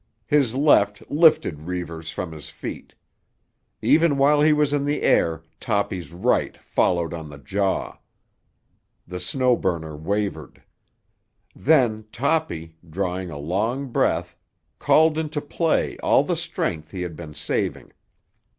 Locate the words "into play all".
15.19-16.23